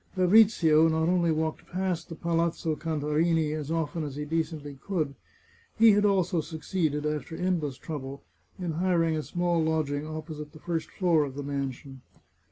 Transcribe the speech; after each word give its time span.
Fabrizio 0.15 0.87
not 0.87 1.07
only 1.09 1.29
walked 1.31 1.67
past 1.67 2.09
the 2.09 2.15
Palazzo 2.15 2.75
Cantarini 2.75 3.53
as 3.53 3.69
often 3.69 4.03
as 4.03 4.15
he 4.15 4.25
decently 4.25 4.73
could; 4.81 5.13
he 5.77 5.91
had 5.91 6.05
also 6.05 6.41
succeeded, 6.41 7.05
after 7.05 7.35
endless 7.35 7.77
trouble, 7.77 8.23
in 8.57 8.71
hiring 8.71 9.15
a 9.15 9.21
small 9.21 9.61
lodging 9.63 10.07
opposite 10.07 10.53
the 10.53 10.59
first 10.59 10.89
floor 10.89 11.23
of 11.23 11.35
the 11.35 11.43
mansion. 11.43 12.01